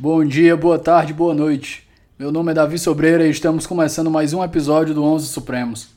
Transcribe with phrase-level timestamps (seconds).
[0.00, 1.86] Bom dia, boa tarde, boa noite.
[2.18, 5.90] Meu nome é Davi Sobreira e estamos começando mais um episódio do Onze Supremos.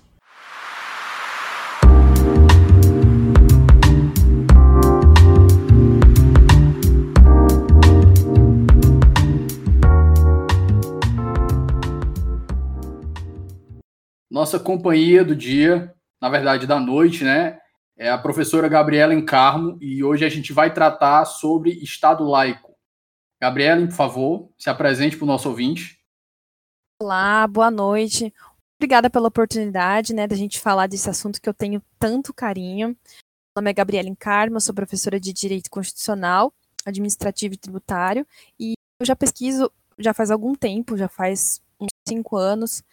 [14.30, 17.58] Nossa companhia do dia, na verdade da noite, né,
[17.98, 22.75] é a professora Gabriela Encarmo e hoje a gente vai tratar sobre Estado laico.
[23.42, 26.00] Gabriela, por favor, se apresente para o nosso ouvinte.
[27.02, 28.34] Olá, boa noite.
[28.78, 32.90] Obrigada pela oportunidade né, da gente falar desse assunto que eu tenho tanto carinho.
[32.90, 36.54] Meu nome é Gabriela Encarmo, sou professora de Direito Constitucional,
[36.86, 38.28] Administrativo e Tributário,
[38.60, 42.84] e eu já pesquiso já faz algum tempo, já faz uns cinco anos,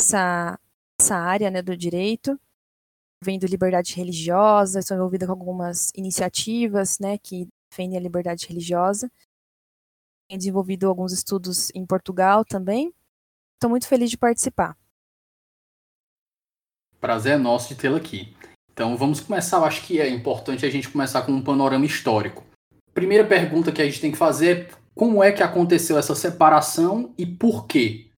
[0.00, 0.58] essa,
[1.00, 2.38] essa área né, do direito
[3.24, 9.10] vendo liberdade religiosa, estou envolvida com algumas iniciativas né, que defendem a liberdade religiosa.
[10.28, 12.92] Tenho desenvolvido alguns estudos em Portugal também.
[13.54, 14.76] Estou muito feliz de participar.
[17.00, 18.34] Prazer é nosso de tê-la aqui.
[18.72, 19.58] Então vamos começar.
[19.58, 22.44] Eu acho que é importante a gente começar com um panorama histórico.
[22.92, 27.12] Primeira pergunta que a gente tem que fazer é como é que aconteceu essa separação
[27.18, 28.10] e por quê?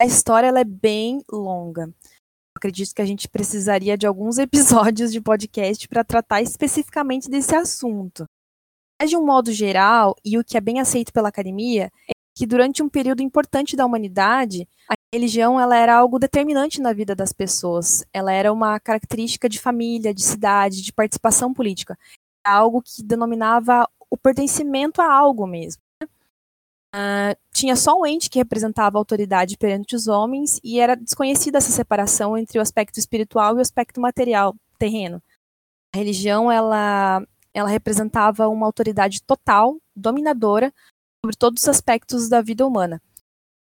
[0.00, 1.92] A história ela é bem longa
[2.56, 8.24] acredito que a gente precisaria de alguns episódios de podcast para tratar especificamente desse assunto.
[9.00, 12.46] Mas, de um modo geral, e o que é bem aceito pela academia, é que
[12.46, 17.32] durante um período importante da humanidade, a religião ela era algo determinante na vida das
[17.32, 18.04] pessoas.
[18.12, 21.98] Ela era uma característica de família, de cidade, de participação política.
[22.44, 25.82] Algo que denominava o pertencimento a algo mesmo.
[26.94, 31.58] Uh, tinha só um ente que representava a autoridade perante os homens e era desconhecida
[31.58, 35.22] essa separação entre o aspecto espiritual e o aspecto material, terreno.
[35.94, 37.22] A religião, ela,
[37.56, 40.70] ela representava uma autoridade total, dominadora,
[41.24, 43.00] sobre todos os aspectos da vida humana.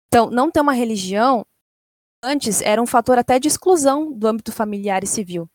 [0.09, 1.45] Então, não ter uma religião,
[2.21, 5.49] antes, era um fator até de exclusão do âmbito familiar e civil.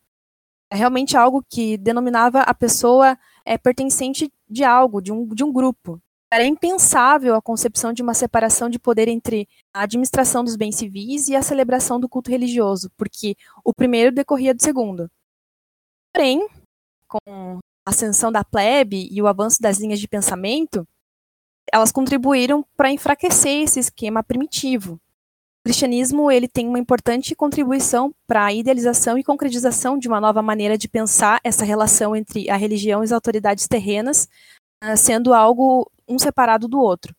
[0.71, 5.53] É realmente algo que denominava a pessoa é, pertencente de algo, de um, de um
[5.53, 6.01] grupo.
[6.33, 11.27] Era impensável a concepção de uma separação de poder entre a administração dos bens civis
[11.27, 15.11] e a celebração do culto religioso, porque o primeiro decorria do segundo.
[16.11, 16.47] Porém,
[17.07, 20.87] com ascensão da plebe e o avanço das linhas de pensamento,
[21.71, 24.93] elas contribuíram para enfraquecer esse esquema primitivo.
[24.93, 30.41] O cristianismo ele tem uma importante contribuição para a idealização e concretização de uma nova
[30.41, 34.27] maneira de pensar essa relação entre a religião e as autoridades terrenas,
[34.81, 37.15] ah, sendo algo um separado do outro.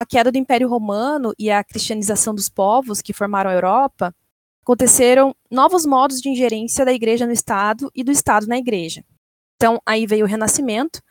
[0.00, 4.14] A queda do Império Romano e a cristianização dos povos que formaram a Europa
[4.62, 9.04] aconteceram novos modos de ingerência da igreja no Estado e do Estado na igreja.
[9.60, 11.02] Então, aí veio o Renascimento,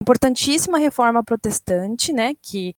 [0.00, 2.72] importantíssima reforma protestante, né, que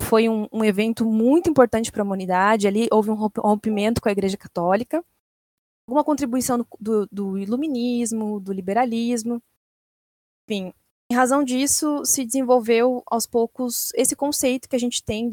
[0.00, 2.68] foi um, um evento muito importante para a humanidade.
[2.68, 5.04] Ali houve um rompimento com a Igreja Católica,
[5.88, 9.42] alguma contribuição do, do, do iluminismo, do liberalismo.
[10.48, 10.72] Enfim,
[11.10, 15.30] em razão disso, se desenvolveu aos poucos esse conceito que a gente tem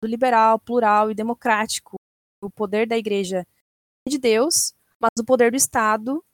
[0.00, 1.96] do liberal, plural e democrático.
[2.40, 3.44] O poder da igreja
[4.06, 6.24] é de Deus, mas o poder do Estado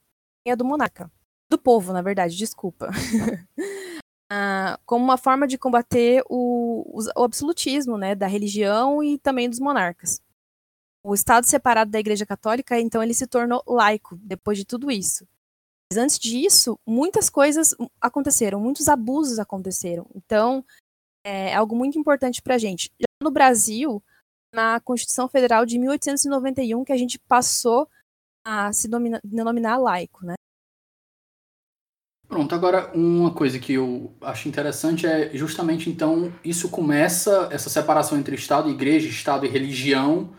[0.45, 1.11] é do monarca.
[1.49, 2.89] Do povo, na verdade, desculpa.
[4.29, 9.59] ah, como uma forma de combater o, o absolutismo né, da religião e também dos
[9.59, 10.21] monarcas.
[11.03, 15.25] O Estado separado da Igreja Católica, então, ele se tornou laico depois de tudo isso.
[15.89, 20.05] Mas antes disso, muitas coisas aconteceram, muitos abusos aconteceram.
[20.13, 20.65] Então,
[21.25, 22.91] é algo muito importante para a gente.
[22.99, 24.03] Já no Brasil,
[24.53, 27.87] na Constituição Federal de 1891, que a gente passou
[28.45, 28.89] a se
[29.23, 30.35] denominar laico, né?
[32.27, 38.17] Pronto, agora uma coisa que eu acho interessante é justamente então isso começa, essa separação
[38.17, 40.33] entre Estado e Igreja, Estado e religião,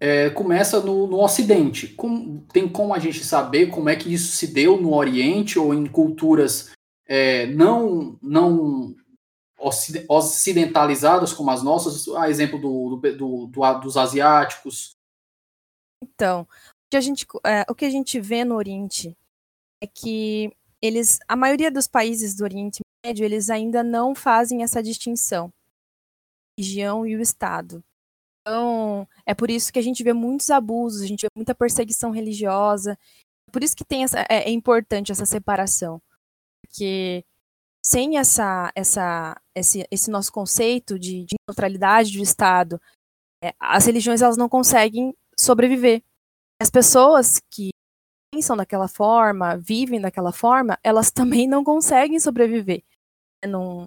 [0.00, 1.88] é, começa no, no Ocidente.
[1.88, 5.74] Com, tem como a gente saber como é que isso se deu no Oriente ou
[5.74, 6.72] em culturas
[7.06, 8.96] é, não, não
[10.08, 14.96] ocidentalizadas como as nossas, a exemplo do, do, do, dos asiáticos?
[16.02, 16.46] Então, o
[16.90, 19.16] que, a gente, é, o que a gente vê no Oriente
[19.80, 24.82] é que eles, a maioria dos países do Oriente Médio, eles ainda não fazem essa
[24.82, 25.50] distinção,
[26.58, 27.82] religião e o Estado.
[28.40, 32.10] Então, é por isso que a gente vê muitos abusos, a gente vê muita perseguição
[32.10, 32.98] religiosa.
[33.52, 36.02] Por isso que tem essa, é, é importante essa separação.
[36.60, 37.24] Porque
[37.84, 42.80] sem essa, essa, esse, esse nosso conceito de, de neutralidade do Estado,
[43.42, 46.02] é, as religiões elas não conseguem sobreviver.
[46.60, 47.70] As pessoas que
[48.32, 52.82] pensam daquela forma, vivem daquela forma, elas também não conseguem sobreviver
[53.46, 53.86] num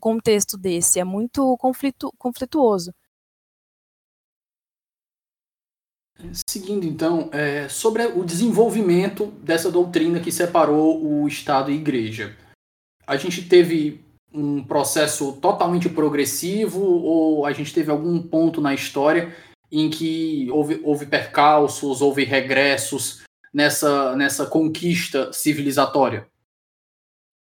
[0.00, 2.94] contexto desse, é muito conflito, conflituoso.
[6.46, 12.36] Seguindo então, é, sobre o desenvolvimento dessa doutrina que separou o Estado e a Igreja.
[13.06, 19.34] A gente teve um processo totalmente progressivo ou a gente teve algum ponto na história
[19.80, 26.28] em que houve, houve percalços, houve regressos nessa, nessa conquista civilizatória?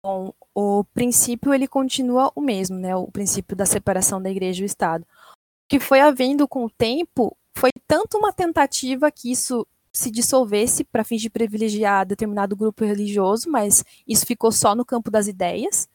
[0.05, 2.96] Bom, o princípio ele continua o mesmo, né?
[2.96, 5.02] O princípio da separação da igreja e o Estado.
[5.02, 10.84] O que foi havendo com o tempo foi tanto uma tentativa que isso se dissolvesse
[10.84, 15.87] para fins de privilegiar determinado grupo religioso, mas isso ficou só no campo das ideias,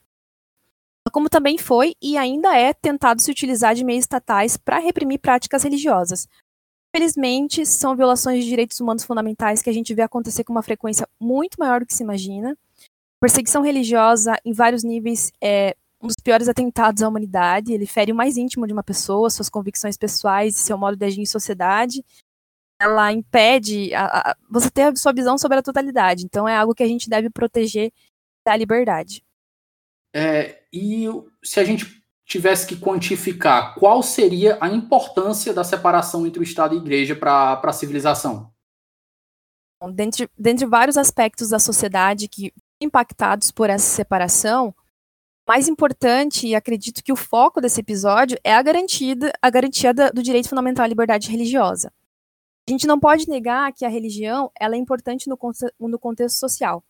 [1.17, 5.63] como também foi e ainda é tentado se utilizar de meios estatais para reprimir práticas
[5.63, 6.27] religiosas.
[6.93, 11.09] Infelizmente, são violações de direitos humanos fundamentais que a gente vê acontecer com uma frequência
[11.19, 12.55] muito maior do que se imagina.
[13.19, 17.73] Perseguição religiosa em vários níveis é um dos piores atentados à humanidade.
[17.73, 21.03] Ele fere o mais íntimo de uma pessoa, suas convicções pessoais e seu modo de
[21.03, 22.05] agir em sociedade.
[22.79, 26.25] Ela impede a, a, você ter a sua visão sobre a totalidade.
[26.25, 27.91] Então, é algo que a gente deve proteger
[28.45, 29.23] da liberdade.
[30.19, 31.07] É, e
[31.43, 36.75] se a gente tivesse que quantificar, qual seria a importância da separação entre o Estado
[36.75, 38.51] e a Igreja para a civilização?
[39.93, 42.51] Dentre, dentre vários aspectos da sociedade que
[42.81, 44.73] impactados por essa separação,
[45.47, 50.21] mais importante, e acredito que o foco desse episódio, é a, garantida, a garantia do
[50.21, 51.91] direito fundamental à liberdade religiosa.
[52.67, 55.39] A gente não pode negar que a religião ela é importante no,
[55.79, 56.83] no contexto social,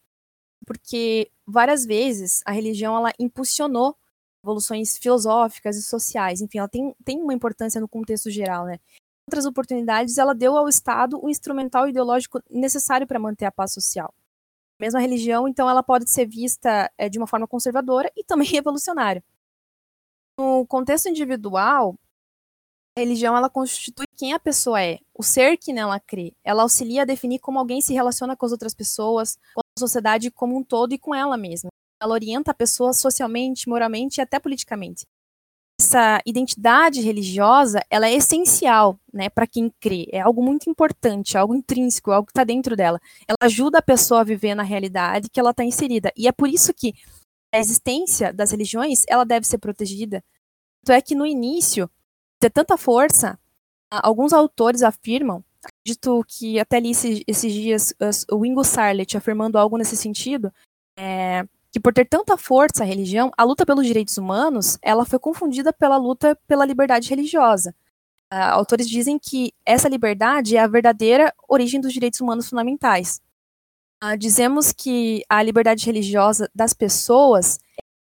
[0.65, 3.95] porque várias vezes a religião ela impulsionou
[4.43, 8.79] evoluções filosóficas e sociais, enfim, ela tem, tem uma importância no contexto geral, né?
[9.27, 14.13] Outras oportunidades, ela deu ao Estado o instrumental ideológico necessário para manter a paz social.
[14.79, 18.47] Mesmo a religião, então, ela pode ser vista é, de uma forma conservadora e também
[18.49, 19.23] revolucionária.
[20.39, 21.97] No contexto individual,
[22.95, 26.33] a religião ela constitui quem a pessoa é, o ser que nela crê.
[26.43, 30.57] Ela auxilia a definir como alguém se relaciona com as outras pessoas, com sociedade como
[30.57, 31.69] um todo e com ela mesma.
[32.01, 35.05] Ela orienta a pessoa socialmente, moralmente e até politicamente.
[35.79, 40.07] Essa identidade religiosa, ela é essencial, né, para quem crê.
[40.11, 42.99] É algo muito importante, algo intrínseco, algo que está dentro dela.
[43.27, 46.11] Ela ajuda a pessoa a viver na realidade que ela está inserida.
[46.17, 46.93] E é por isso que
[47.53, 50.23] a existência das religiões, ela deve ser protegida.
[50.83, 51.89] Tanto é que no início,
[52.39, 53.39] ter tanta força,
[53.91, 57.93] alguns autores afirmam, acredito que até li esses, esses dias
[58.31, 60.51] o Ingo Sarlet afirmando algo nesse sentido,
[60.97, 65.19] é, que por ter tanta força a religião, a luta pelos direitos humanos, ela foi
[65.19, 67.75] confundida pela luta pela liberdade religiosa.
[68.33, 73.21] Uh, autores dizem que essa liberdade é a verdadeira origem dos direitos humanos fundamentais.
[74.03, 77.57] Uh, dizemos que a liberdade religiosa das pessoas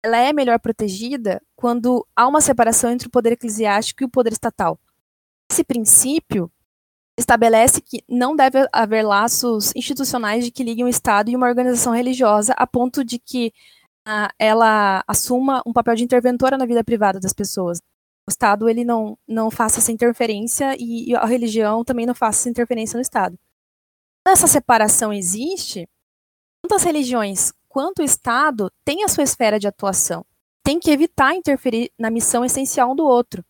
[0.03, 4.33] ela é melhor protegida quando há uma separação entre o poder eclesiástico e o poder
[4.33, 4.79] estatal.
[5.49, 6.51] Esse princípio
[7.17, 11.93] estabelece que não deve haver laços institucionais de que liguem o Estado e uma organização
[11.93, 13.53] religiosa a ponto de que
[14.07, 17.79] uh, ela assuma um papel de interventora na vida privada das pessoas.
[18.27, 22.41] O Estado ele não, não faça essa interferência e, e a religião também não faça
[22.41, 23.37] essa interferência no Estado.
[24.25, 25.87] Essa separação existe,
[26.61, 30.25] tanto as religiões quanto o Estado têm a sua esfera de atuação.
[30.63, 33.43] Tem que evitar interferir na missão essencial um do outro.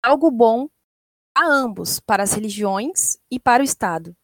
[0.00, 0.68] Algo bom
[1.38, 4.14] a ambos, para as religiões e para o Estado.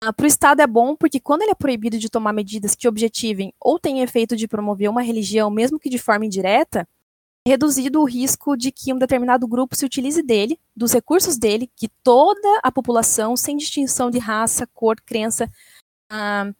[0.00, 2.86] Ah, para o Estado é bom porque quando ele é proibido de tomar medidas que
[2.86, 6.88] objetivem ou têm efeito de promover uma religião, mesmo que de forma indireta,
[7.44, 11.68] é reduzido o risco de que um determinado grupo se utilize dele, dos recursos dele,
[11.74, 15.50] que toda a população, sem distinção de raça, cor, crença,
[16.08, 16.52] ah,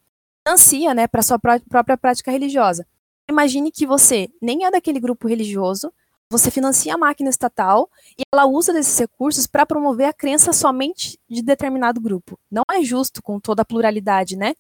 [0.47, 2.85] ansia né, para sua pró própria prática religiosa.
[3.29, 5.93] Imagine que você nem é daquele grupo religioso,
[6.31, 11.19] você financia a máquina estatal e ela usa desses recursos para promover a crença somente
[11.29, 12.39] de determinado grupo.
[12.49, 14.55] Não é justo com toda a pluralidade, né?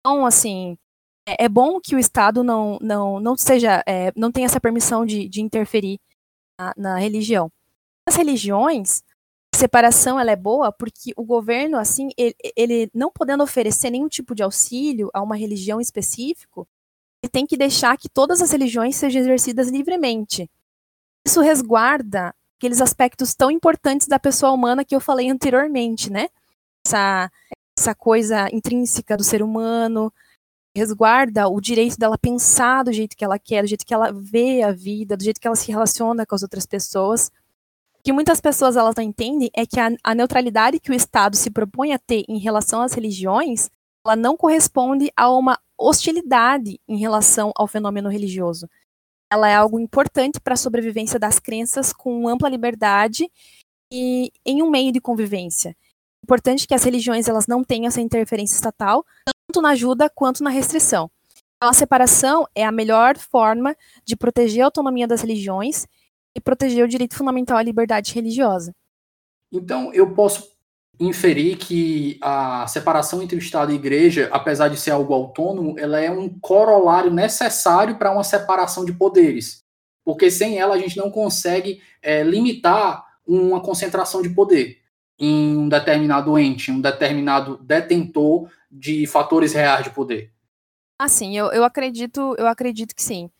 [0.00, 0.76] Então, assim,
[1.26, 5.06] é, é bom que o Estado não, não, não seja, é, não tenha essa permissão
[5.06, 5.98] de, de interferir
[6.58, 7.50] na, na religião.
[8.06, 9.02] As religiões,
[9.54, 14.08] a separação ela é boa porque o governo, assim, ele, ele não podendo oferecer nenhum
[14.08, 16.68] tipo de auxílio a uma religião específico,
[17.22, 20.50] ele tem que deixar que todas as religiões sejam exercidas livremente
[21.30, 26.28] isso resguarda aqueles aspectos tão importantes da pessoa humana que eu falei anteriormente, né?
[26.84, 27.30] Essa,
[27.78, 30.12] essa coisa intrínseca do ser humano,
[30.76, 34.62] resguarda o direito dela pensar do jeito que ela quer, do jeito que ela vê
[34.62, 37.28] a vida, do jeito que ela se relaciona com as outras pessoas.
[37.98, 41.36] O que muitas pessoas elas não entendem é que a, a neutralidade que o Estado
[41.36, 43.70] se propõe a ter em relação às religiões,
[44.04, 48.68] ela não corresponde a uma hostilidade em relação ao fenômeno religioso
[49.32, 53.30] ela é algo importante para a sobrevivência das crenças com ampla liberdade
[53.92, 55.76] e em um meio de convivência.
[56.22, 60.50] Importante que as religiões elas não tenham essa interferência estatal, tanto na ajuda quanto na
[60.50, 61.10] restrição.
[61.56, 65.86] Então, a separação é a melhor forma de proteger a autonomia das religiões
[66.34, 68.74] e proteger o direito fundamental à liberdade religiosa.
[69.52, 70.52] Então, eu posso
[71.00, 75.74] inferir que a separação entre o Estado e a Igreja, apesar de ser algo autônomo,
[75.78, 79.64] ela é um corolário necessário para uma separação de poderes.
[80.04, 84.78] Porque sem ela a gente não consegue é, limitar uma concentração de poder
[85.18, 90.32] em um determinado ente, um determinado detentor de fatores reais de poder.
[90.98, 93.30] Ah, sim, eu, eu acredito, eu acredito que sim.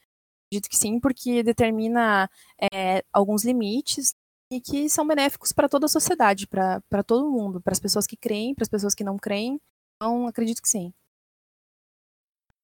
[0.46, 2.28] Acredito que sim, porque determina
[2.72, 4.14] é, alguns limites
[4.50, 8.16] e que são benéficos para toda a sociedade, para todo mundo, para as pessoas que
[8.16, 9.60] creem, para as pessoas que não creem.
[9.96, 10.92] Então, acredito que sim.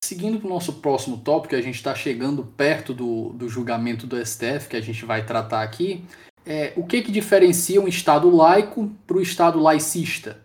[0.04, 4.24] Seguindo para o nosso próximo tópico, a gente está chegando perto do, do julgamento do
[4.24, 6.04] STF, que a gente vai tratar aqui.
[6.44, 10.44] É, o que, que diferencia um Estado laico para o Estado laicista?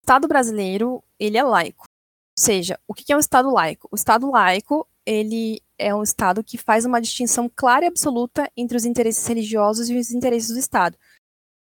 [0.00, 1.84] O Estado brasileiro, ele é laico.
[1.84, 3.88] Ou seja, o que é um Estado laico?
[3.90, 8.76] O Estado laico, ele é um Estado que faz uma distinção clara e absoluta entre
[8.76, 10.96] os interesses religiosos e os interesses do Estado.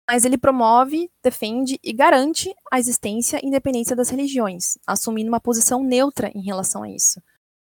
[0.10, 5.84] Mas ele promove, defende e garante a existência e independência das religiões, assumindo uma posição
[5.84, 7.22] neutra em relação a isso.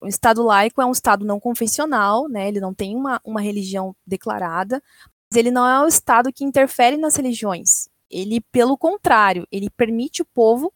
[0.00, 3.96] O Estado laico é um Estado não confessional, né, ele não tem uma, uma religião
[4.06, 4.82] declarada,
[5.30, 7.88] mas ele não é um Estado que interfere nas religiões.
[8.10, 10.72] Ele, pelo contrário, ele permite o povo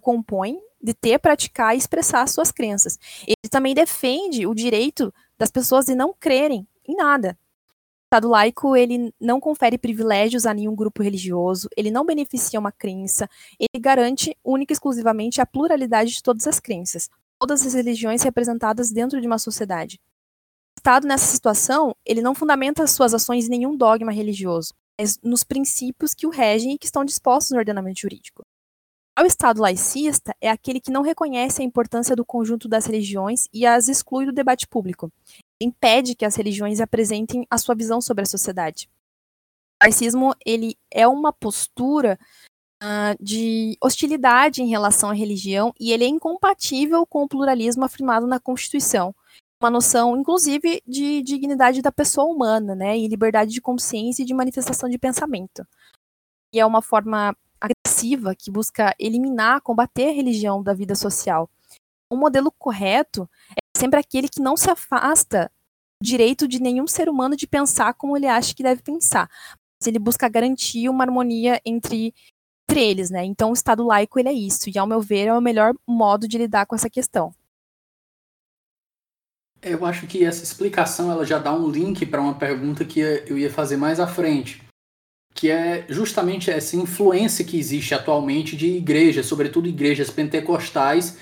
[0.00, 2.98] compõe de ter, praticar e expressar suas crenças.
[3.26, 7.38] Ele também defende o direito das pessoas de não crerem em nada.
[7.70, 12.70] O Estado laico, ele não confere privilégios a nenhum grupo religioso, ele não beneficia uma
[12.70, 17.08] crença, ele garante única e exclusivamente a pluralidade de todas as crenças,
[17.40, 19.98] todas as religiões representadas dentro de uma sociedade.
[20.76, 25.42] O Estado, nessa situação, ele não fundamenta suas ações em nenhum dogma religioso, mas nos
[25.42, 28.44] princípios que o regem e que estão dispostos no ordenamento jurídico.
[29.16, 33.64] O Estado laicista é aquele que não reconhece a importância do conjunto das religiões e
[33.64, 35.12] as exclui do debate público.
[35.60, 38.88] Impede que as religiões apresentem a sua visão sobre a sociedade.
[39.80, 42.18] O laicismo ele é uma postura
[42.82, 48.26] uh, de hostilidade em relação à religião e ele é incompatível com o pluralismo afirmado
[48.26, 49.14] na Constituição.
[49.62, 54.34] Uma noção, inclusive, de dignidade da pessoa humana, né, e liberdade de consciência e de
[54.34, 55.64] manifestação de pensamento.
[56.52, 61.50] E é uma forma agressiva que busca eliminar, combater a religião da vida social.
[62.10, 65.50] O modelo correto é sempre aquele que não se afasta
[66.00, 69.28] do direito de nenhum ser humano de pensar como ele acha que deve pensar.
[69.80, 72.14] Mas ele busca garantir uma harmonia entre,
[72.68, 73.24] entre eles, né?
[73.24, 76.28] Então o Estado laico ele é isso, e ao meu ver é o melhor modo
[76.28, 77.34] de lidar com essa questão.
[79.62, 83.38] Eu acho que essa explicação ela já dá um link para uma pergunta que eu
[83.38, 84.62] ia fazer mais à frente
[85.34, 91.18] que é justamente essa influência que existe atualmente de igrejas, sobretudo igrejas pentecostais,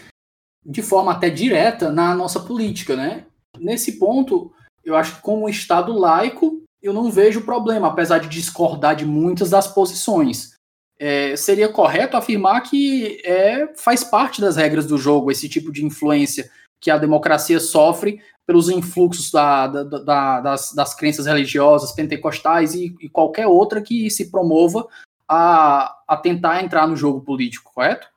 [0.64, 3.24] de forma até direta na nossa política, né?
[3.58, 4.52] Nesse ponto,
[4.84, 9.50] eu acho que como Estado laico, eu não vejo problema, apesar de discordar de muitas
[9.50, 10.52] das posições.
[10.98, 15.84] É, seria correto afirmar que é, faz parte das regras do jogo esse tipo de
[15.84, 16.50] influência
[16.80, 22.94] que a democracia sofre pelos influxos da, da, da, das, das crenças religiosas, pentecostais e,
[23.00, 24.88] e, qualquer outra que se promova
[25.28, 28.10] a, a tentar entrar no jogo político, correto?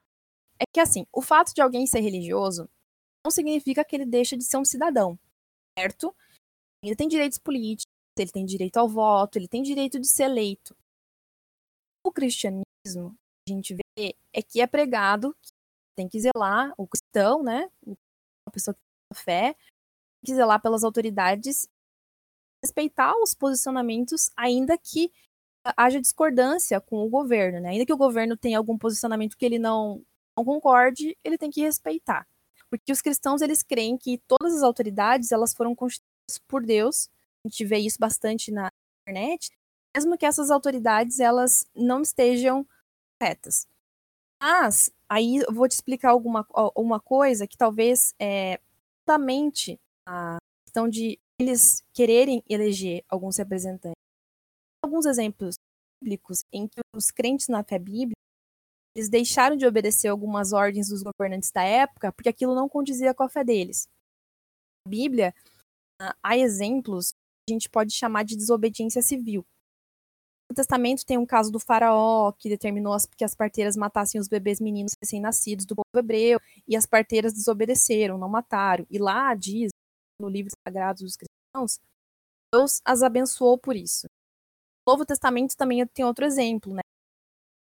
[0.60, 2.68] É que assim, o fato de alguém ser religioso
[3.24, 5.18] não significa que ele deixa de ser um cidadão,
[5.78, 6.16] certo?
[6.84, 10.76] Ele tem direitos políticos, ele tem direito ao voto, ele tem direito de ser eleito.
[12.06, 13.16] O cristianismo,
[13.48, 15.52] a gente vê, é que é pregado que
[15.96, 17.70] tem que zelar o cristão, né?
[18.48, 19.56] A pessoa que tem fé,
[20.26, 21.68] que zelar pelas autoridades,
[22.64, 25.12] respeitar os posicionamentos, ainda que
[25.78, 27.70] haja discordância com o governo, né?
[27.70, 30.04] Ainda que o governo tenha algum posicionamento que ele não,
[30.38, 32.28] não concorde, ele tem que respeitar.
[32.70, 37.10] Porque os cristãos, eles creem que todas as autoridades, elas foram constituídas por Deus,
[37.44, 38.70] a gente vê isso bastante na
[39.02, 39.52] internet,
[39.96, 42.68] mesmo que essas autoridades, elas não estejam
[43.20, 43.68] corretas.
[44.42, 48.60] Mas, aí eu vou te explicar alguma uma coisa que talvez é,
[49.00, 53.96] justamente a questão de eles quererem eleger alguns representantes.
[54.84, 55.56] Alguns exemplos
[56.02, 58.16] bíblicos em que os crentes na fé bíblica
[58.96, 63.24] eles deixaram de obedecer algumas ordens dos governantes da época porque aquilo não condizia com
[63.24, 63.88] a fé deles.
[64.86, 65.34] Na Bíblia,
[66.24, 69.46] há exemplos que a gente pode chamar de desobediência civil.
[70.50, 74.62] No Testamento tem um caso do faraó que determinou que as parteiras matassem os bebês
[74.62, 78.86] meninos recém-nascidos do povo hebreu e as parteiras desobedeceram, não mataram.
[78.90, 79.72] E lá diz
[80.20, 81.80] no livro sagrado dos cristãos,
[82.54, 84.08] Deus as abençoou por isso.
[84.86, 86.82] No Novo Testamento também tem outro exemplo, né?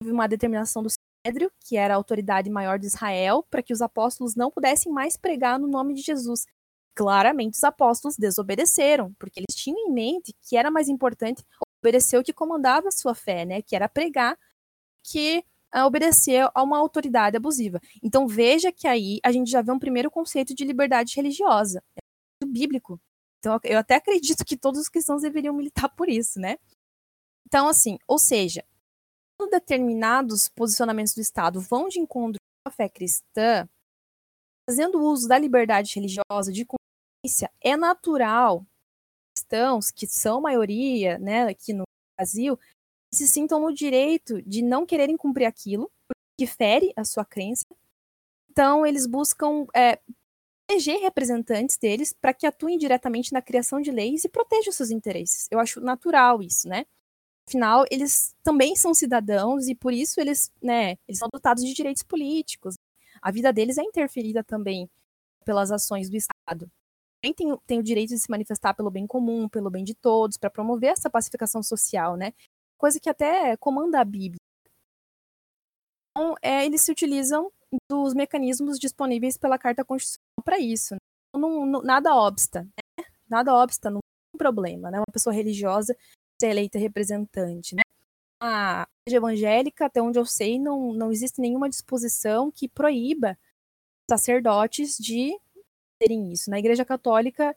[0.01, 3.81] Houve uma determinação do Sinédrio, que era a autoridade maior de Israel, para que os
[3.81, 6.45] apóstolos não pudessem mais pregar no nome de Jesus.
[6.95, 11.43] Claramente os apóstolos desobedeceram, porque eles tinham em mente que era mais importante
[11.81, 13.61] obedecer o que comandava a sua fé, né?
[13.61, 14.37] Que era pregar,
[15.03, 17.79] que uh, obedecer a uma autoridade abusiva.
[18.01, 21.81] Então veja que aí a gente já vê um primeiro conceito de liberdade religiosa,
[22.53, 23.01] bíblico.
[23.39, 26.57] Então eu até acredito que todos os cristãos deveriam militar por isso, né?
[27.45, 28.63] Então assim, ou seja,
[29.49, 33.67] determinados posicionamentos do Estado vão de encontro com a fé cristã,
[34.69, 38.65] fazendo uso da liberdade religiosa, de consciência, é natural
[39.35, 41.83] cristãos, que são maioria né, aqui no
[42.17, 42.57] Brasil,
[43.13, 47.65] se sintam no direito de não quererem cumprir aquilo, porque fere a sua crença.
[48.49, 49.99] Então, eles buscam é,
[50.69, 55.47] eleger representantes deles para que atuem diretamente na criação de leis e protejam seus interesses.
[55.51, 56.85] Eu acho natural isso, né?
[57.47, 62.03] Afinal, eles também são cidadãos e por isso eles, né, eles são dotados de direitos
[62.03, 62.75] políticos.
[63.21, 64.89] A vida deles é interferida também
[65.45, 66.71] pelas ações do Estado.
[67.21, 70.37] Também tem, tem o direito de se manifestar pelo bem comum, pelo bem de todos,
[70.37, 72.33] para promover essa pacificação social, né?
[72.77, 74.39] Coisa que até comanda a Bíblia.
[76.11, 77.51] Então, é, eles se utilizam
[77.89, 80.93] dos mecanismos disponíveis pela Carta Constitucional para isso.
[80.95, 80.99] Né?
[81.35, 83.05] Não, não, nada obsta, né?
[83.29, 84.99] Nada obsta, não tem problema, né?
[84.99, 85.95] Uma pessoa religiosa
[86.39, 87.81] ser eleita representante, né?
[88.41, 93.37] A igreja evangélica, até onde eu sei, não, não existe nenhuma disposição que proíba
[94.09, 95.37] sacerdotes de
[95.99, 96.49] terem isso.
[96.49, 97.55] Na igreja católica,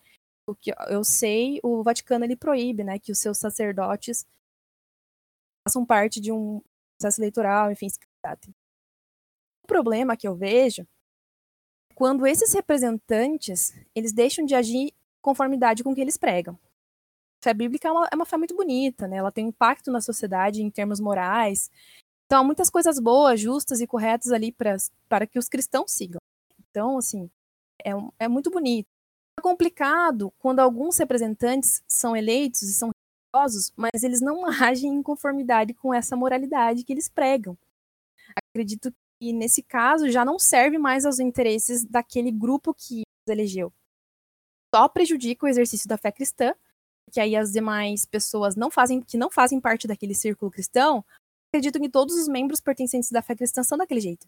[0.49, 4.25] o que eu sei, o Vaticano ele proíbe, né, que os seus sacerdotes
[5.67, 6.63] façam parte de um
[6.97, 8.55] processo eleitoral, enfim, se candidatem.
[9.67, 10.87] Problema que eu vejo é
[11.95, 14.93] quando esses representantes, eles deixam de agir
[15.23, 16.59] conformidade com o que eles pregam
[17.47, 19.19] fé bíblica é uma, é uma fé muito bonita, né?
[19.19, 21.71] Ela tem impacto na sociedade em termos morais.
[22.25, 24.77] Então, há muitas coisas boas, justas e corretas ali pra,
[25.09, 26.19] para que os cristãos sigam.
[26.69, 27.31] Então, assim,
[27.85, 28.89] é, é muito bonito.
[29.39, 32.91] É complicado quando alguns representantes são eleitos e são
[33.33, 37.57] religiosos, mas eles não agem em conformidade com essa moralidade que eles pregam.
[38.51, 43.73] Acredito que, nesse caso, já não serve mais aos interesses daquele grupo que os elegeu.
[44.75, 46.55] Só prejudica o exercício da fé cristã
[47.11, 51.05] que aí as demais pessoas não fazem, que não fazem parte daquele círculo cristão,
[51.49, 54.27] acreditam que todos os membros pertencentes da fé cristã são daquele jeito.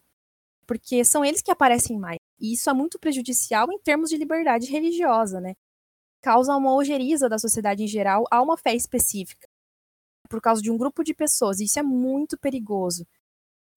[0.65, 2.17] Porque são eles que aparecem mais.
[2.39, 5.55] E isso é muito prejudicial em termos de liberdade religiosa, né?
[6.21, 9.47] Causa uma ojeriza da sociedade em geral a uma fé específica.
[10.29, 11.59] Por causa de um grupo de pessoas.
[11.59, 13.05] E isso é muito perigoso.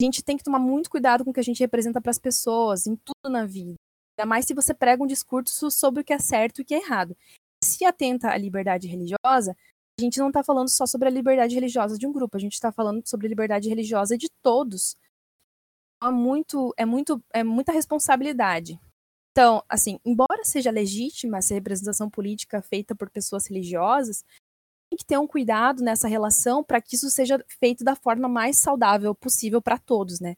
[0.03, 2.19] A gente tem que tomar muito cuidado com o que a gente representa para as
[2.19, 3.77] pessoas, em tudo na vida.
[4.19, 6.75] Ainda mais se você prega um discurso sobre o que é certo e o que
[6.75, 7.17] é errado
[7.65, 9.57] se atenta à liberdade religiosa,
[9.99, 12.55] a gente não está falando só sobre a liberdade religiosa de um grupo, a gente
[12.55, 14.97] está falando sobre a liberdade religiosa de todos.
[16.03, 18.81] É muito, é muito, é muita responsabilidade.
[19.31, 24.25] Então, assim, embora seja legítima essa representação política feita por pessoas religiosas,
[24.97, 29.15] que ter um cuidado nessa relação para que isso seja feito da forma mais saudável
[29.15, 30.35] possível para todos, né?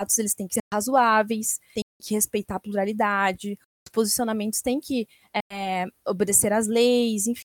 [0.00, 3.58] Os atos eles têm que ser razoáveis, tem que respeitar a pluralidade,
[3.92, 5.08] posicionamentos têm que
[5.50, 7.44] é, obedecer às leis, enfim,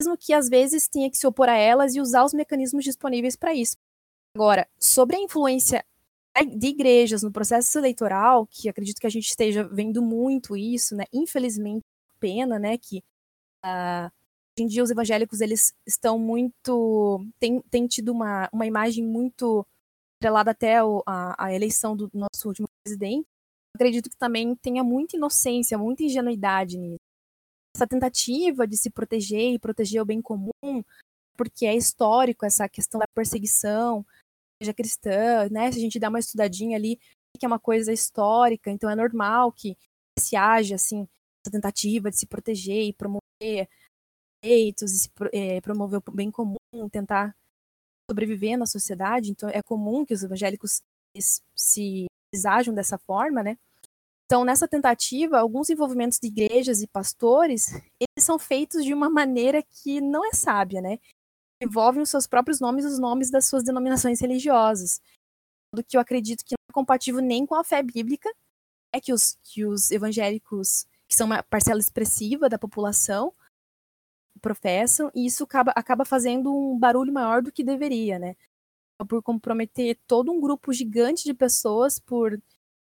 [0.00, 3.36] mesmo que às vezes tenha que se opor a elas e usar os mecanismos disponíveis
[3.36, 3.76] para isso.
[4.34, 5.84] Agora, sobre a influência
[6.56, 11.04] de igrejas no processo eleitoral, que acredito que a gente esteja vendo muito isso, né?
[11.12, 11.84] Infelizmente,
[12.18, 13.02] pena, né, que
[13.64, 14.10] uh,
[14.62, 19.66] em dia os evangélicos eles estão muito têm, tido uma, uma imagem muito
[20.18, 23.26] atrelada até a, a eleição do nosso último presidente,
[23.74, 26.98] acredito que também tenha muita inocência, muita ingenuidade nisso.
[27.74, 30.84] Essa tentativa de se proteger e proteger o bem comum,
[31.36, 34.04] porque é histórico essa questão da perseguição,
[34.60, 35.72] seja cristã, né?
[35.72, 36.98] Se a gente dá uma estudadinha ali,
[37.38, 39.76] que é uma coisa histórica, então é normal que
[40.18, 41.08] se haja assim
[41.42, 43.68] essa tentativa de se proteger e promover
[44.42, 46.56] direitos e é, promover o bem comum,
[46.90, 47.34] tentar
[48.10, 49.30] sobreviver na sociedade.
[49.30, 50.80] Então é comum que os evangélicos
[51.56, 53.56] se eles ajam dessa forma, né?
[54.26, 59.60] Então, nessa tentativa, alguns envolvimentos de igrejas e pastores, eles são feitos de uma maneira
[59.60, 61.00] que não é sábia, né?
[61.60, 65.00] Envolvem os seus próprios nomes e os nomes das suas denominações religiosas.
[65.74, 68.32] Do que eu acredito que não é compatível nem com a fé bíblica,
[68.94, 73.34] é que os, que os evangélicos, que são uma parcela expressiva da população,
[74.40, 78.34] professam, e isso acaba, acaba fazendo um barulho maior do que deveria, né?
[79.04, 82.40] por comprometer todo um grupo gigante de pessoas por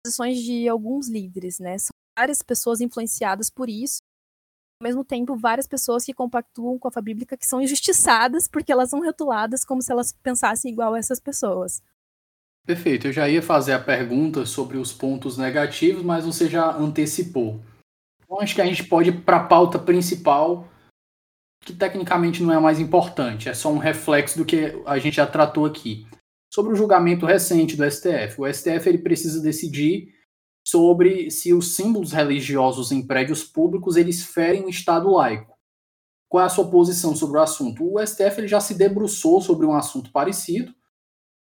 [0.03, 1.77] posições de alguns líderes, né?
[1.77, 4.01] São várias pessoas influenciadas por isso.
[4.81, 8.71] ao mesmo tempo, várias pessoas que compactuam com a fé bíblica que são injustiçadas porque
[8.71, 11.81] elas são rotuladas como se elas pensassem igual a essas pessoas.
[12.65, 17.59] Perfeito, eu já ia fazer a pergunta sobre os pontos negativos, mas você já antecipou.
[18.23, 20.67] Então acho que a gente pode ir para a pauta principal,
[21.65, 25.25] que tecnicamente não é mais importante, é só um reflexo do que a gente já
[25.25, 26.05] tratou aqui.
[26.53, 28.39] Sobre o julgamento recente do STF.
[28.39, 30.13] O STF ele precisa decidir
[30.65, 35.55] sobre se os símbolos religiosos em prédios públicos eles ferem o Estado laico.
[36.29, 37.83] Qual é a sua posição sobre o assunto?
[37.83, 40.73] O STF ele já se debruçou sobre um assunto parecido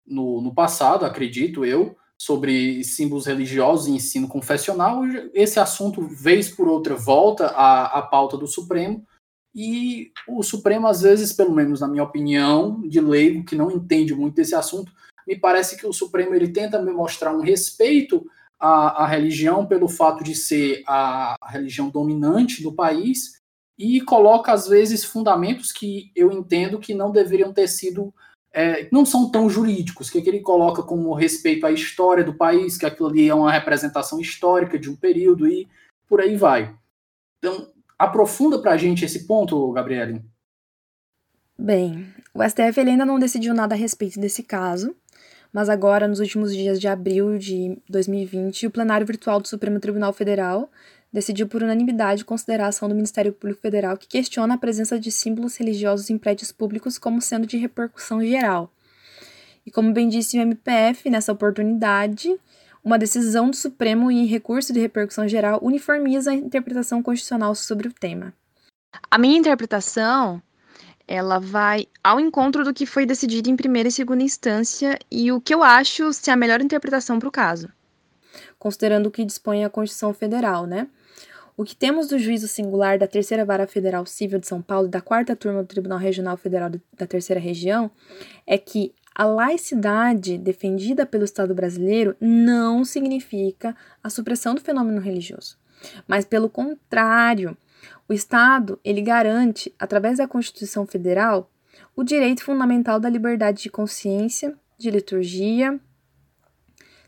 [0.06, 5.02] no, no passado, acredito eu, sobre símbolos religiosos e ensino confessional.
[5.32, 9.06] Esse assunto, vez por outra, volta à, à pauta do Supremo.
[9.54, 14.14] E o Supremo, às vezes, pelo menos na minha opinião, de leigo, que não entende
[14.14, 14.92] muito desse assunto,
[15.26, 18.24] me parece que o Supremo ele tenta me mostrar um respeito
[18.58, 23.40] a, a religião pelo fato de ser a, a religião dominante do país
[23.78, 28.12] e coloca, às vezes, fundamentos que eu entendo que não deveriam ter sido
[28.52, 32.34] é, não são tão jurídicos, que, é que ele coloca como respeito à história do
[32.34, 35.68] país, que aquilo ali é uma representação histórica de um período e
[36.08, 36.74] por aí vai.
[37.38, 40.24] Então, aprofunda para a gente esse ponto, Gabriele.
[41.58, 44.96] Bem, o STF ainda não decidiu nada a respeito desse caso,
[45.52, 50.14] mas agora, nos últimos dias de abril de 2020, o plenário virtual do Supremo Tribunal
[50.14, 50.70] Federal
[51.12, 55.12] decidiu por unanimidade considerar a ação do Ministério Público Federal que questiona a presença de
[55.12, 58.72] símbolos religiosos em prédios públicos como sendo de repercussão geral.
[59.66, 62.34] E como bem disse o MPF, nessa oportunidade,
[62.82, 67.92] uma decisão do Supremo em recurso de repercussão geral uniformiza a interpretação constitucional sobre o
[67.92, 68.32] tema.
[69.10, 70.42] A minha interpretação
[71.06, 75.40] ela vai ao encontro do que foi decidido em primeira e segunda instância e o
[75.40, 77.68] que eu acho ser a melhor interpretação para o caso.
[78.58, 80.86] Considerando o que dispõe a Constituição Federal, né?
[81.56, 84.90] O que temos do juízo singular da Terceira Vara Federal Civil de São Paulo e
[84.90, 87.90] da Quarta Turma do Tribunal Regional Federal da Terceira Região
[88.46, 95.58] é que a laicidade defendida pelo Estado brasileiro não significa a supressão do fenômeno religioso,
[96.06, 97.56] mas, pelo contrário,
[98.08, 101.50] o Estado, ele garante, através da Constituição Federal,
[101.94, 105.78] o direito fundamental da liberdade de consciência, de liturgia,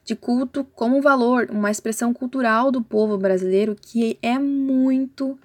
[0.04, 5.38] de culto como valor, uma expressão cultural do povo brasileiro que é muito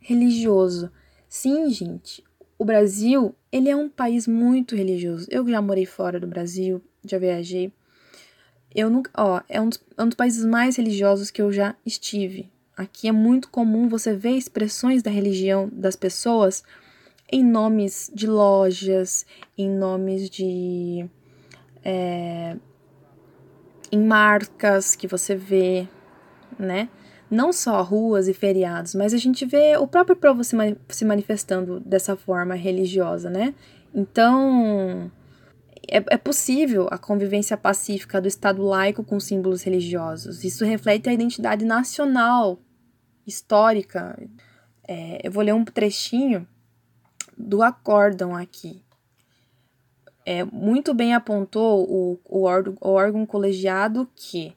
[0.00, 0.90] religioso.
[1.28, 2.23] Sim, gente,
[2.58, 5.26] o Brasil, ele é um país muito religioso.
[5.30, 7.72] Eu já morei fora do Brasil, já viajei.
[8.74, 11.74] Eu nunca, ó, é um dos, é um dos países mais religiosos que eu já
[11.86, 12.50] estive.
[12.76, 16.64] Aqui é muito comum você ver expressões da religião das pessoas
[17.30, 19.24] em nomes de lojas,
[19.56, 21.08] em nomes de.
[21.84, 22.56] É,
[23.92, 25.86] em marcas que você vê,
[26.58, 26.88] né?
[27.30, 30.56] Não só ruas e feriados, mas a gente vê o próprio povo se,
[30.88, 33.54] se manifestando dessa forma religiosa, né?
[33.94, 35.10] Então,
[35.88, 40.44] é, é, possível a convivência pacífica do Estado laico com símbolos religiosos.
[40.44, 42.58] Isso reflete a identidade nacional
[43.26, 44.18] histórica.
[44.86, 46.46] É, eu vou ler um trechinho
[47.36, 48.82] do acórdão aqui.
[50.26, 52.46] É, muito bem apontou o, o,
[52.80, 54.56] o órgão colegiado que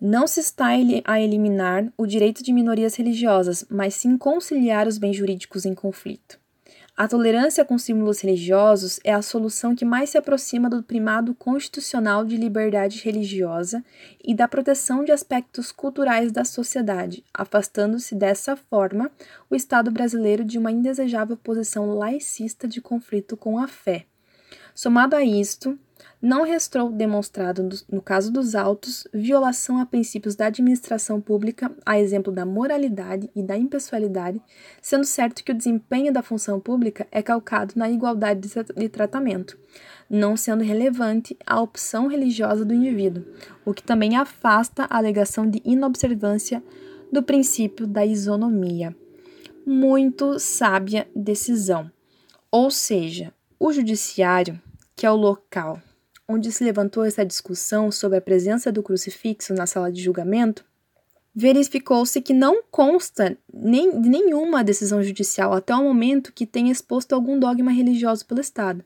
[0.00, 0.68] não se está
[1.04, 6.40] a eliminar o direito de minorias religiosas, mas sim conciliar os bens jurídicos em conflito.
[6.96, 12.26] A tolerância com símbolos religiosos é a solução que mais se aproxima do primado constitucional
[12.26, 13.82] de liberdade religiosa
[14.22, 19.10] e da proteção de aspectos culturais da sociedade, afastando-se dessa forma
[19.48, 24.04] o Estado brasileiro de uma indesejável posição laicista de conflito com a fé.
[24.74, 25.78] Somado a isto,
[26.22, 32.30] não restou demonstrado, no caso dos autos, violação a princípios da administração pública, a exemplo
[32.30, 34.40] da moralidade e da impessoalidade,
[34.82, 39.58] sendo certo que o desempenho da função pública é calcado na igualdade de tratamento,
[40.10, 43.24] não sendo relevante a opção religiosa do indivíduo,
[43.64, 46.62] o que também afasta a alegação de inobservância
[47.10, 48.94] do princípio da isonomia.
[49.64, 51.90] Muito sábia decisão.
[52.50, 54.60] Ou seja, o judiciário,
[54.94, 55.80] que é o local
[56.30, 60.64] onde se levantou essa discussão sobre a presença do crucifixo na sala de julgamento,
[61.34, 67.38] verificou-se que não consta nem, nenhuma decisão judicial até o momento que tenha exposto algum
[67.38, 68.84] dogma religioso pelo Estado.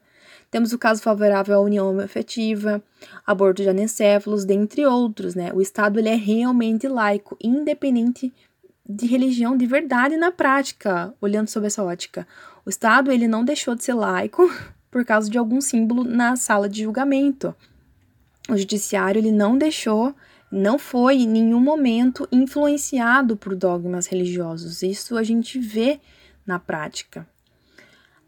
[0.50, 2.82] Temos o caso favorável à união afetiva,
[3.26, 5.34] aborto de anencéfalos, dentre outros.
[5.34, 5.52] Né?
[5.52, 8.32] O Estado ele é realmente laico, independente
[8.88, 12.26] de religião de verdade na prática, olhando sob essa ótica.
[12.64, 14.48] O Estado ele não deixou de ser laico
[14.94, 17.52] por causa de algum símbolo na sala de julgamento.
[18.48, 20.14] O judiciário ele não deixou
[20.52, 24.82] não foi em nenhum momento influenciado por dogmas religiosos.
[24.82, 25.98] Isso a gente vê
[26.46, 27.26] na prática.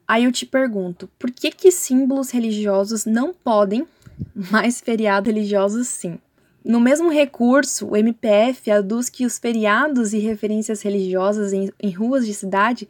[0.08, 3.86] Aí eu te pergunto, por que que símbolos religiosos não podem,
[4.34, 6.18] mas feriados religiosos sim?
[6.64, 12.26] No mesmo recurso, o MPF aduz que os feriados e referências religiosas em, em ruas
[12.26, 12.88] de cidade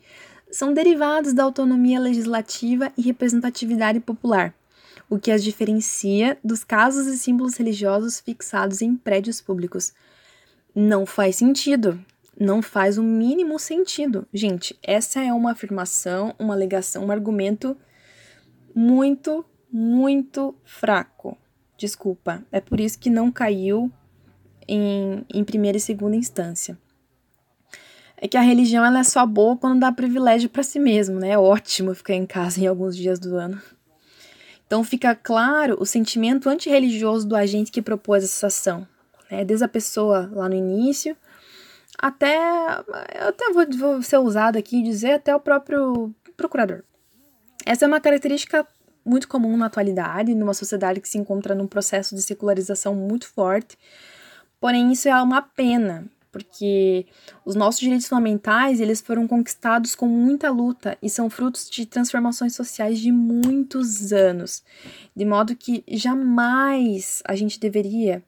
[0.51, 4.55] são derivados da autonomia legislativa e representatividade popular,
[5.09, 9.93] o que as diferencia dos casos e símbolos religiosos fixados em prédios públicos.
[10.75, 11.99] Não faz sentido.
[12.39, 14.27] Não faz o mínimo sentido.
[14.33, 17.77] Gente, essa é uma afirmação, uma alegação, um argumento
[18.75, 21.39] muito, muito fraco.
[21.79, 23.91] Desculpa, é por isso que não caiu
[24.69, 26.79] em, em primeira e segunda instância.
[28.17, 31.31] É que a religião ela é só boa quando dá privilégio para si mesmo, né?
[31.31, 33.61] É ótimo ficar em casa em alguns dias do ano.
[34.67, 38.87] Então fica claro o sentimento antirreligioso do agente que propôs essa ação,
[39.31, 39.45] né?
[39.45, 41.17] Desde a pessoa lá no início
[41.99, 42.37] até
[43.21, 46.83] eu até vou, vou ser ousada aqui e dizer até o próprio procurador.
[47.65, 48.67] Essa é uma característica
[49.05, 53.79] muito comum na atualidade, numa sociedade que se encontra num processo de secularização muito forte.
[54.61, 56.05] Porém, isso é uma pena,
[56.37, 57.07] porque
[57.47, 62.55] os nossos direitos fundamentais, eles foram conquistados com muita luta e são frutos de transformações
[62.55, 64.63] sociais de muitos anos,
[65.17, 68.23] de modo que jamais a gente deveria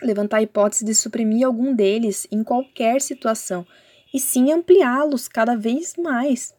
[0.00, 3.66] levantar a hipótese de suprimir algum deles em qualquer situação,
[4.12, 6.54] e sim ampliá-los cada vez mais.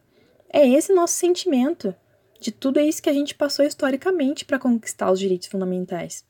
[0.52, 1.96] É esse nosso sentimento
[2.38, 6.26] de tudo isso que a gente passou historicamente para conquistar os direitos fundamentais.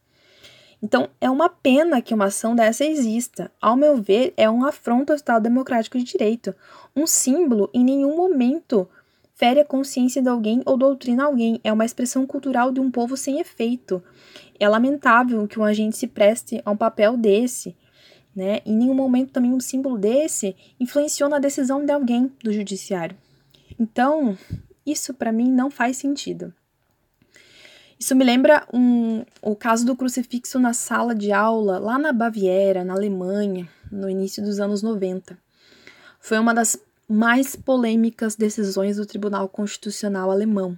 [0.85, 3.51] Então, é uma pena que uma ação dessa exista.
[3.59, 6.53] Ao meu ver, é um afronto ao Estado Democrático de Direito.
[6.95, 8.87] Um símbolo em nenhum momento
[9.33, 11.59] fere a consciência de alguém ou doutrina alguém.
[11.63, 13.99] É uma expressão cultural de um povo sem efeito.
[14.59, 17.75] É lamentável que um agente se preste a um papel desse.
[18.35, 18.59] Né?
[18.63, 23.17] Em nenhum momento também um símbolo desse influenciou na decisão de alguém do judiciário.
[23.79, 24.37] Então,
[24.85, 26.53] isso para mim não faz sentido.
[28.05, 32.83] Isso me lembra um, o caso do crucifixo na sala de aula, lá na Baviera,
[32.83, 35.35] na Alemanha, no início dos anos 90.
[36.19, 40.77] Foi uma das mais polêmicas decisões do Tribunal Constitucional alemão,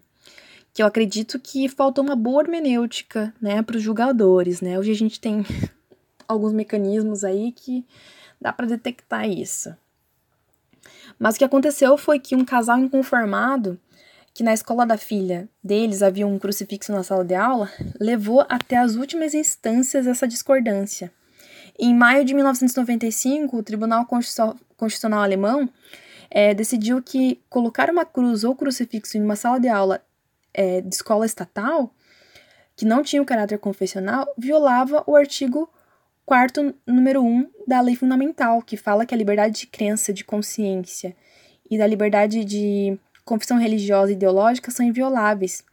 [0.74, 4.62] que eu acredito que faltou uma boa hermenêutica né, para os julgadores.
[4.62, 4.80] Né?
[4.80, 5.46] Hoje a gente tem
[6.30, 7.86] alguns mecanismos aí que
[8.40, 9.76] dá para detectar isso.
[11.20, 13.78] Mas o que aconteceu foi que um casal inconformado
[14.38, 18.78] que na escola da filha deles havia um crucifixo na sala de aula, levou até
[18.78, 21.12] as últimas instâncias essa discordância.
[21.80, 25.68] Em maio de 1995, o Tribunal Constitucional Alemão
[26.30, 30.04] é, decidiu que colocar uma cruz ou crucifixo em uma sala de aula
[30.54, 31.92] é, de escola estatal,
[32.76, 35.68] que não tinha o caráter confessional, violava o artigo
[36.28, 41.16] 4 número 1 da Lei Fundamental, que fala que a liberdade de crença, de consciência
[41.72, 45.64] e da liberdade de confissão religiosa e ideológica são invioláveis.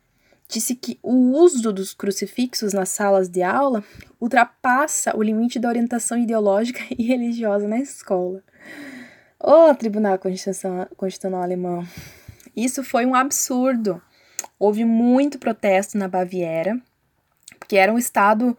[0.49, 3.83] Disse que o uso dos crucifixos nas salas de aula
[4.21, 8.43] ultrapassa o limite da orientação ideológica e religiosa na escola.
[9.43, 11.87] Ô oh, Tribunal Constitucional, Alemão!
[12.57, 14.03] Isso foi um absurdo.
[14.59, 16.79] Houve muito protesto na Baviera,
[17.69, 18.57] que era um estado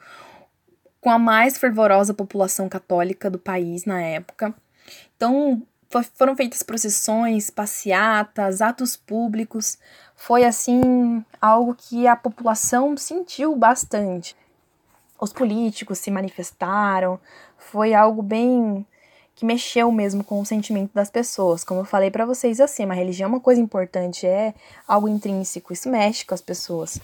[1.00, 4.54] com a mais fervorosa população católica do país na época.
[5.16, 5.66] Então,
[6.04, 9.78] foram feitas procissões, passeatas, atos públicos.
[10.16, 14.36] Foi assim algo que a população sentiu bastante.
[15.20, 17.20] Os políticos se manifestaram,
[17.58, 18.86] foi algo bem
[19.36, 21.64] que mexeu mesmo com o sentimento das pessoas.
[21.64, 24.54] Como eu falei para vocês assim, a religião é uma coisa importante, é
[24.88, 27.00] algo intrínseco, isso mexe com as pessoas.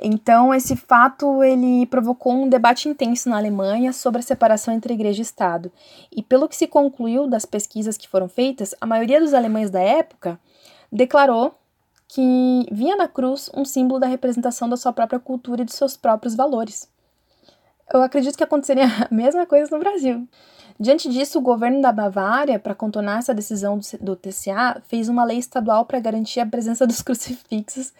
[0.00, 5.20] Então, esse fato ele provocou um debate intenso na Alemanha sobre a separação entre igreja
[5.20, 5.70] e Estado.
[6.10, 9.80] E pelo que se concluiu das pesquisas que foram feitas, a maioria dos alemães da
[9.80, 10.38] época
[10.90, 11.54] declarou
[12.08, 15.96] que via na cruz um símbolo da representação da sua própria cultura e de seus
[15.96, 16.88] próprios valores.
[17.92, 20.26] Eu acredito que aconteceria a mesma coisa no Brasil.
[20.78, 25.38] Diante disso, o governo da Bavária, para contornar essa decisão do TCA, fez uma lei
[25.38, 27.92] estadual para garantir a presença dos crucifixos,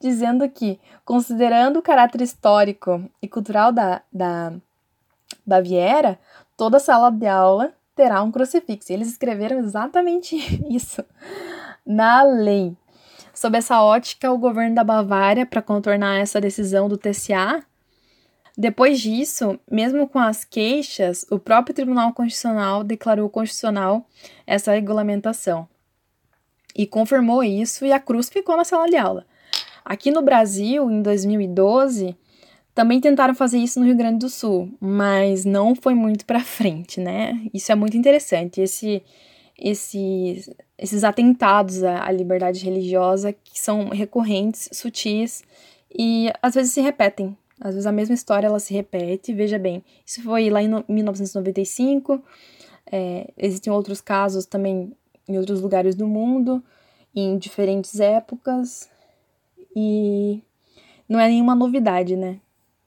[0.00, 4.52] dizendo que, considerando o caráter histórico e cultural da, da
[5.44, 6.18] Baviera,
[6.56, 8.90] toda sala de aula terá um crucifixo.
[8.90, 10.36] E eles escreveram exatamente
[10.70, 11.04] isso
[11.84, 12.74] na lei.
[13.34, 17.62] Sob essa ótica, o governo da Bavária, para contornar essa decisão do TCA,
[18.56, 24.06] depois disso, mesmo com as queixas, o próprio Tribunal Constitucional declarou constitucional
[24.46, 25.66] essa regulamentação
[26.74, 29.26] e confirmou isso e a cruz ficou na sala de aula.
[29.84, 32.16] Aqui no Brasil, em 2012,
[32.74, 37.00] Também tentaram fazer isso no Rio Grande do Sul, mas não foi muito para frente,
[37.00, 37.38] né?
[37.52, 38.62] Isso é muito interessante.
[38.62, 39.02] Esse,
[39.58, 45.42] esse, esses atentados à, à liberdade religiosa que são recorrentes, sutis
[45.94, 47.36] e às vezes se repetem.
[47.62, 49.32] Às vezes a mesma história ela se repete.
[49.32, 52.20] Veja bem, isso foi lá em 1995.
[52.90, 54.92] É, existem outros casos também
[55.28, 56.62] em outros lugares do mundo,
[57.14, 58.90] em diferentes épocas.
[59.76, 60.42] E
[61.08, 62.40] não é nenhuma novidade, né?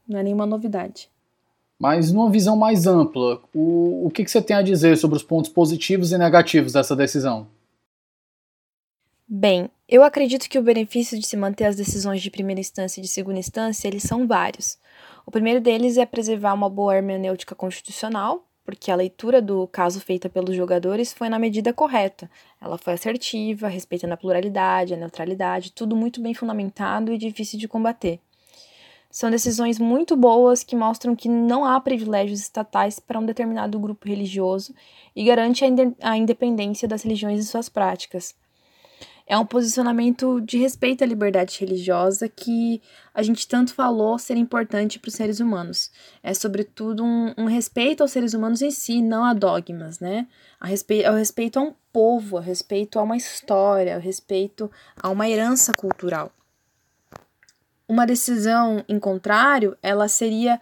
[0.07, 1.09] Não é nenhuma novidade.
[1.79, 5.23] Mas numa visão mais ampla, o, o que, que você tem a dizer sobre os
[5.23, 7.47] pontos positivos e negativos dessa decisão?
[9.27, 13.01] Bem, eu acredito que o benefício de se manter as decisões de primeira instância e
[13.01, 14.77] de segunda instância, eles são vários.
[15.25, 20.29] O primeiro deles é preservar uma boa hermenêutica constitucional, porque a leitura do caso feita
[20.29, 22.29] pelos jogadores foi na medida correta.
[22.61, 27.67] Ela foi assertiva, respeitando a pluralidade, a neutralidade, tudo muito bem fundamentado e difícil de
[27.67, 28.19] combater.
[29.09, 34.07] São decisões muito boas que mostram que não há privilégios estatais para um determinado grupo
[34.07, 34.71] religioso
[35.15, 35.65] e garante
[36.03, 38.35] a independência das religiões e suas práticas.
[39.27, 42.81] É um posicionamento de respeito à liberdade religiosa que
[43.13, 45.91] a gente tanto falou ser importante para os seres humanos.
[46.21, 50.27] É, sobretudo, um, um, respeito aos seres humanos em si, não a dogmas, né?
[50.59, 54.69] A respeito, ao respeito a um povo, a respeito a uma história, a respeito
[55.01, 56.31] a uma herança cultural
[57.87, 60.59] uma decisão em contrário, ela seria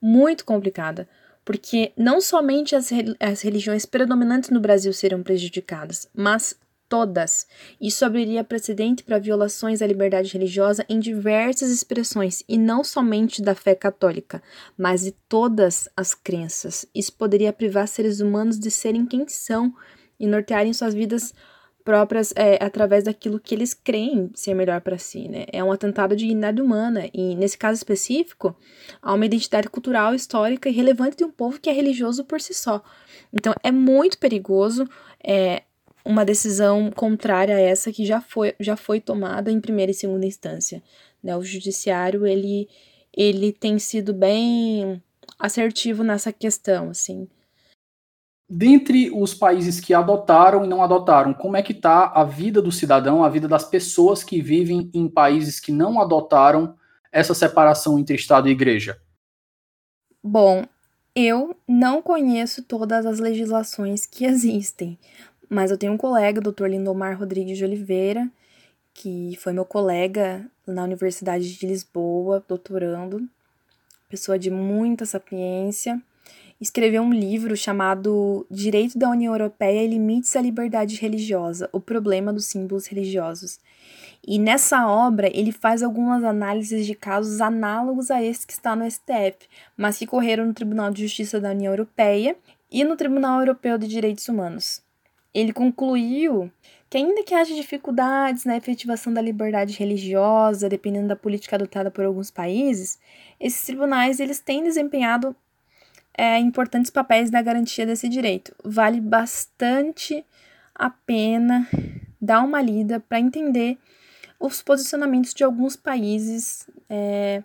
[0.00, 1.08] muito complicada,
[1.44, 6.56] porque não somente as, as religiões predominantes no Brasil seriam prejudicadas, mas
[6.92, 7.46] todas.
[7.80, 13.54] Isso abriria precedente para violações à liberdade religiosa em diversas expressões, e não somente da
[13.54, 14.42] fé católica,
[14.76, 16.84] mas de todas as crenças.
[16.94, 19.74] Isso poderia privar seres humanos de serem quem são
[20.20, 21.32] e nortearem suas vidas
[21.82, 25.46] próprias é, através daquilo que eles creem ser melhor para si, né?
[25.50, 28.54] É um atentado à dignidade humana e nesse caso específico
[29.00, 32.52] há uma identidade cultural, histórica e relevante de um povo que é religioso por si
[32.52, 32.84] só.
[33.32, 34.86] Então é muito perigoso
[35.24, 35.62] é,
[36.04, 40.26] uma decisão contrária a essa que já foi, já foi tomada em primeira e segunda
[40.26, 40.82] instância.
[41.22, 41.36] Né?
[41.36, 42.68] O judiciário ele
[43.14, 45.02] ele tem sido bem
[45.38, 47.28] assertivo nessa questão, assim
[48.54, 52.70] dentre os países que adotaram e não adotaram, como é que está a vida do
[52.70, 56.74] cidadão, a vida das pessoas que vivem em países que não adotaram
[57.10, 59.00] essa separação entre Estado e Igreja?
[60.22, 60.66] Bom,
[61.16, 64.98] eu não conheço todas as legislações que existem,
[65.52, 66.66] mas eu tenho um colega, o Dr.
[66.66, 68.26] Lindomar Rodrigues de Oliveira,
[68.94, 73.28] que foi meu colega na Universidade de Lisboa, doutorando,
[74.08, 76.00] pessoa de muita sapiência
[76.58, 82.32] escreveu um livro chamado Direito da União Europeia e Limites à Liberdade Religiosa: O Problema
[82.32, 83.58] dos Símbolos Religiosos.
[84.26, 88.88] E nessa obra ele faz algumas análises de casos análogos a esse que está no
[88.88, 92.36] STF, mas que correram no Tribunal de Justiça da União Europeia
[92.70, 94.80] e no Tribunal Europeu de Direitos Humanos.
[95.34, 96.50] Ele concluiu
[96.90, 102.04] que ainda que haja dificuldades na efetivação da liberdade religiosa, dependendo da política adotada por
[102.04, 102.98] alguns países,
[103.40, 105.34] esses tribunais eles têm desempenhado
[106.16, 108.54] é, importantes papéis na garantia desse direito.
[108.62, 110.24] Vale bastante
[110.74, 111.66] a pena
[112.20, 113.78] dar uma lida para entender
[114.38, 117.42] os posicionamentos de alguns países é,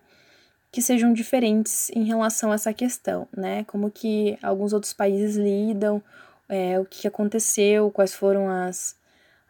[0.71, 3.63] que sejam diferentes em relação a essa questão, né?
[3.65, 6.03] Como que alguns outros países lidam,
[6.49, 8.95] é, o que aconteceu, quais foram as,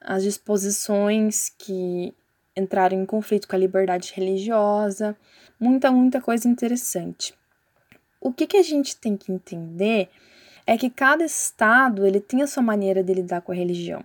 [0.02, 2.14] as disposições que
[2.56, 5.16] entraram em conflito com a liberdade religiosa,
[5.60, 7.34] muita, muita coisa interessante.
[8.20, 10.10] O que, que a gente tem que entender
[10.66, 14.04] é que cada estado ele tem a sua maneira de lidar com a religião.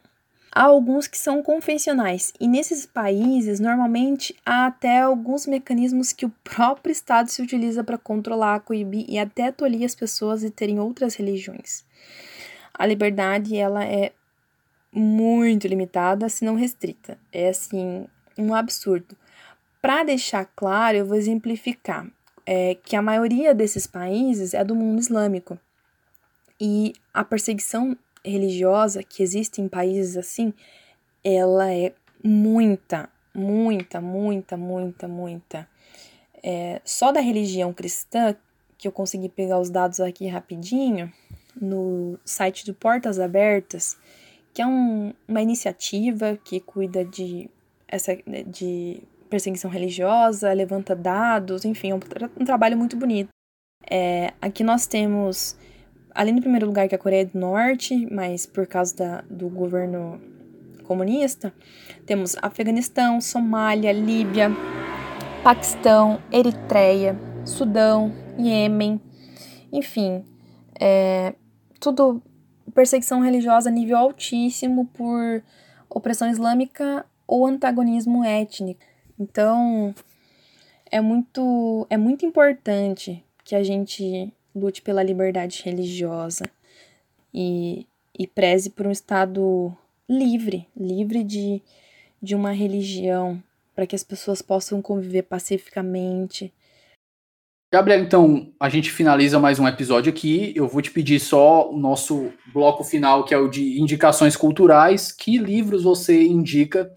[0.54, 6.32] Há alguns que são convencionais, e nesses países, normalmente, há até alguns mecanismos que o
[6.44, 11.14] próprio Estado se utiliza para controlar, coibir e até tolir as pessoas de terem outras
[11.14, 11.86] religiões.
[12.74, 14.12] A liberdade, ela é
[14.92, 17.18] muito limitada, se não restrita.
[17.32, 18.06] É, assim,
[18.38, 19.16] um absurdo.
[19.80, 22.06] Para deixar claro, eu vou exemplificar
[22.46, 25.58] é que a maioria desses países é do mundo islâmico.
[26.60, 30.52] E a perseguição religiosa que existe em países assim,
[31.24, 31.92] ela é
[32.22, 35.68] muita, muita, muita, muita, muita.
[36.42, 38.36] É, só da religião cristã,
[38.76, 41.12] que eu consegui pegar os dados aqui rapidinho,
[41.60, 43.96] no site do Portas Abertas,
[44.52, 47.48] que é um, uma iniciativa que cuida de,
[47.88, 52.00] essa, de perseguição religiosa, levanta dados, enfim, é um,
[52.40, 53.30] um trabalho muito bonito.
[53.90, 55.56] É, aqui nós temos,
[56.14, 59.48] além do primeiro lugar que é a Coreia do Norte, mas por causa da, do
[59.48, 60.20] governo
[60.84, 61.52] comunista,
[62.04, 64.50] temos Afeganistão, Somália, Líbia,
[65.42, 69.00] Paquistão, Eritreia, Sudão, Iêmen,
[69.72, 70.24] enfim,
[70.78, 71.34] é,
[71.82, 72.22] tudo
[72.72, 75.42] perseguição religiosa a nível altíssimo por
[75.90, 78.80] opressão islâmica ou antagonismo étnico.
[79.18, 79.92] Então,
[80.90, 86.44] é muito, é muito importante que a gente lute pela liberdade religiosa
[87.34, 87.84] e,
[88.16, 89.76] e preze por um Estado
[90.08, 91.60] livre, livre de,
[92.22, 93.42] de uma religião,
[93.74, 96.52] para que as pessoas possam conviver pacificamente.
[97.72, 100.52] Gabriel, então a gente finaliza mais um episódio aqui.
[100.54, 105.10] Eu vou te pedir só o nosso bloco final, que é o de indicações culturais.
[105.10, 106.94] Que livros você indica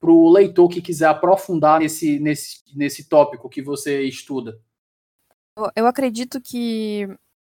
[0.00, 4.58] para o leitor que quiser aprofundar nesse, nesse, nesse tópico que você estuda?
[5.76, 7.08] Eu acredito que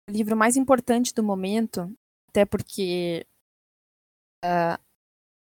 [0.10, 1.94] o livro mais importante do momento,
[2.30, 3.28] até porque
[4.46, 4.80] uh,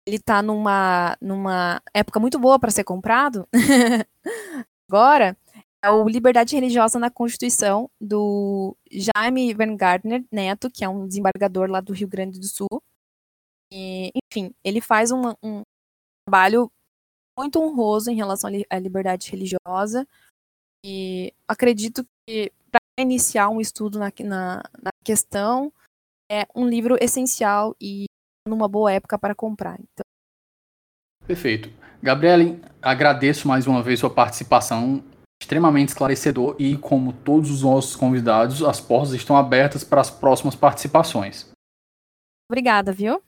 [0.06, 3.48] ele está numa, numa época muito boa para ser comprado,
[4.92, 5.38] agora,
[5.84, 11.70] é o Liberdade Religiosa na Constituição, do Jaime Van Gardner Neto, que é um desembargador
[11.70, 12.82] lá do Rio Grande do Sul.
[13.72, 15.62] E, enfim, ele faz um, um
[16.26, 16.72] trabalho
[17.38, 20.08] muito honroso em relação à liberdade religiosa.
[20.86, 25.72] E acredito que para iniciar um estudo na, na, na, questão
[26.32, 28.06] é um livro essencial e
[28.48, 29.80] numa boa época para comprar.
[29.80, 30.06] Então...
[31.28, 31.70] Perfeito.
[32.02, 35.04] Gabriele, agradeço mais uma vez sua participação,
[35.44, 40.56] extremamente esclarecedor e, como todos os nossos convidados, as portas estão abertas para as próximas
[40.56, 41.52] participações.
[42.50, 43.22] Obrigada, viu?